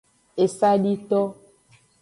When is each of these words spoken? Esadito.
Esadito. 0.43 1.21